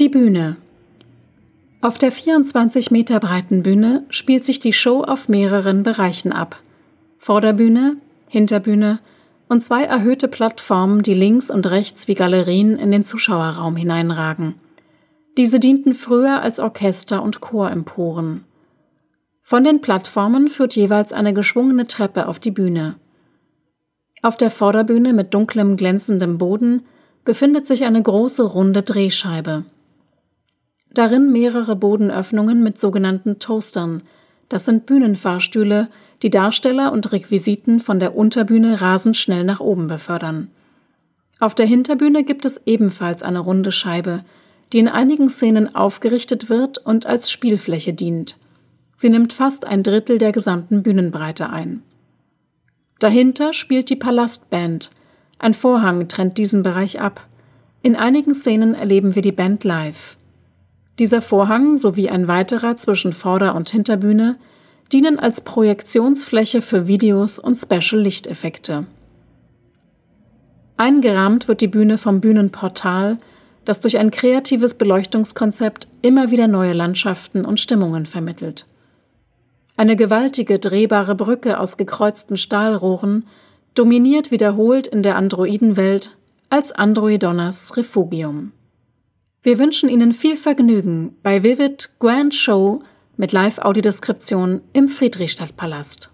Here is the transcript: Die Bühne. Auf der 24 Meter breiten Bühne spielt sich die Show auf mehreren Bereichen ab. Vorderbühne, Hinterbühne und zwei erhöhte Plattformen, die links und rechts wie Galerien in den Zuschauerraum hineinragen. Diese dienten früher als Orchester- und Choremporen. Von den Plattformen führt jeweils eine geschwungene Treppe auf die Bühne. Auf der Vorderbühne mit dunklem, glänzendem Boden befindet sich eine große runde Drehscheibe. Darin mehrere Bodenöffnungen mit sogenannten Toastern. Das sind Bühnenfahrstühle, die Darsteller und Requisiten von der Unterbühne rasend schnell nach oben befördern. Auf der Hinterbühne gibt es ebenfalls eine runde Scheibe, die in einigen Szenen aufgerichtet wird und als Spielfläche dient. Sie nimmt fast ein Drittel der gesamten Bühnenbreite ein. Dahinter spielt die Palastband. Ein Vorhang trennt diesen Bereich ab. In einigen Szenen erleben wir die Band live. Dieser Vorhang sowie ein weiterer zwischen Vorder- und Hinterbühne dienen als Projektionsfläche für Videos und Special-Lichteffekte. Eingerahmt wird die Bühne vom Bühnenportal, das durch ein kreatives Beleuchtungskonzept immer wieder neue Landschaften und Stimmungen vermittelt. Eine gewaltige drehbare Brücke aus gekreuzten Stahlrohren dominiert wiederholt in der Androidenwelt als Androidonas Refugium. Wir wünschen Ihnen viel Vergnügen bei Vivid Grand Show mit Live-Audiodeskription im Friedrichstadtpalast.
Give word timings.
Die 0.00 0.08
Bühne. 0.08 0.56
Auf 1.80 1.98
der 1.98 2.10
24 2.10 2.90
Meter 2.90 3.20
breiten 3.20 3.62
Bühne 3.62 4.04
spielt 4.08 4.44
sich 4.44 4.58
die 4.58 4.72
Show 4.72 5.04
auf 5.04 5.28
mehreren 5.28 5.84
Bereichen 5.84 6.32
ab. 6.32 6.60
Vorderbühne, 7.18 7.98
Hinterbühne 8.26 8.98
und 9.48 9.62
zwei 9.62 9.84
erhöhte 9.84 10.26
Plattformen, 10.26 11.04
die 11.04 11.14
links 11.14 11.48
und 11.48 11.70
rechts 11.70 12.08
wie 12.08 12.16
Galerien 12.16 12.76
in 12.76 12.90
den 12.90 13.04
Zuschauerraum 13.04 13.76
hineinragen. 13.76 14.56
Diese 15.36 15.60
dienten 15.60 15.94
früher 15.94 16.42
als 16.42 16.58
Orchester- 16.58 17.22
und 17.22 17.40
Choremporen. 17.40 18.42
Von 19.42 19.62
den 19.62 19.80
Plattformen 19.80 20.48
führt 20.48 20.74
jeweils 20.74 21.12
eine 21.12 21.32
geschwungene 21.34 21.86
Treppe 21.86 22.26
auf 22.26 22.40
die 22.40 22.50
Bühne. 22.50 22.96
Auf 24.22 24.36
der 24.36 24.50
Vorderbühne 24.50 25.12
mit 25.12 25.32
dunklem, 25.34 25.76
glänzendem 25.76 26.36
Boden 26.36 26.82
befindet 27.24 27.68
sich 27.68 27.84
eine 27.84 28.02
große 28.02 28.42
runde 28.42 28.82
Drehscheibe. 28.82 29.66
Darin 30.94 31.32
mehrere 31.32 31.74
Bodenöffnungen 31.74 32.62
mit 32.62 32.80
sogenannten 32.80 33.40
Toastern. 33.40 34.02
Das 34.48 34.64
sind 34.64 34.86
Bühnenfahrstühle, 34.86 35.88
die 36.22 36.30
Darsteller 36.30 36.92
und 36.92 37.10
Requisiten 37.10 37.80
von 37.80 37.98
der 37.98 38.16
Unterbühne 38.16 38.80
rasend 38.80 39.16
schnell 39.16 39.42
nach 39.42 39.60
oben 39.60 39.88
befördern. 39.88 40.48
Auf 41.40 41.54
der 41.56 41.66
Hinterbühne 41.66 42.22
gibt 42.22 42.44
es 42.44 42.60
ebenfalls 42.64 43.24
eine 43.24 43.40
runde 43.40 43.72
Scheibe, 43.72 44.20
die 44.72 44.78
in 44.78 44.88
einigen 44.88 45.30
Szenen 45.30 45.74
aufgerichtet 45.74 46.48
wird 46.48 46.78
und 46.78 47.06
als 47.06 47.30
Spielfläche 47.30 47.92
dient. 47.92 48.36
Sie 48.96 49.10
nimmt 49.10 49.32
fast 49.32 49.66
ein 49.66 49.82
Drittel 49.82 50.18
der 50.18 50.30
gesamten 50.30 50.84
Bühnenbreite 50.84 51.50
ein. 51.50 51.82
Dahinter 53.00 53.52
spielt 53.52 53.90
die 53.90 53.96
Palastband. 53.96 54.90
Ein 55.40 55.54
Vorhang 55.54 56.06
trennt 56.08 56.38
diesen 56.38 56.62
Bereich 56.62 57.00
ab. 57.00 57.26
In 57.82 57.96
einigen 57.96 58.34
Szenen 58.34 58.74
erleben 58.74 59.16
wir 59.16 59.22
die 59.22 59.32
Band 59.32 59.64
live. 59.64 60.16
Dieser 60.98 61.22
Vorhang 61.22 61.76
sowie 61.78 62.08
ein 62.08 62.28
weiterer 62.28 62.76
zwischen 62.76 63.12
Vorder- 63.12 63.54
und 63.54 63.70
Hinterbühne 63.70 64.36
dienen 64.92 65.18
als 65.18 65.40
Projektionsfläche 65.40 66.62
für 66.62 66.86
Videos 66.86 67.38
und 67.38 67.56
Special-Lichteffekte. 67.56 68.86
Eingerahmt 70.76 71.48
wird 71.48 71.60
die 71.60 71.68
Bühne 71.68 71.98
vom 71.98 72.20
Bühnenportal, 72.20 73.18
das 73.64 73.80
durch 73.80 73.98
ein 73.98 74.10
kreatives 74.10 74.74
Beleuchtungskonzept 74.74 75.88
immer 76.02 76.30
wieder 76.30 76.46
neue 76.46 76.74
Landschaften 76.74 77.44
und 77.44 77.60
Stimmungen 77.60 78.06
vermittelt. 78.06 78.66
Eine 79.76 79.96
gewaltige 79.96 80.58
drehbare 80.58 81.14
Brücke 81.14 81.58
aus 81.58 81.76
gekreuzten 81.76 82.36
Stahlrohren 82.36 83.26
dominiert 83.74 84.30
wiederholt 84.30 84.86
in 84.86 85.02
der 85.02 85.16
Androidenwelt 85.16 86.16
als 86.50 86.70
Androidonas 86.70 87.76
Refugium. 87.76 88.52
Wir 89.44 89.58
wünschen 89.58 89.90
Ihnen 89.90 90.14
viel 90.14 90.38
Vergnügen 90.38 91.18
bei 91.22 91.42
Vivid 91.42 91.90
Grand 92.00 92.34
Show 92.34 92.82
mit 93.18 93.30
Live-Audiodeskription 93.30 94.62
im 94.72 94.88
Friedrichstadtpalast. 94.88 96.13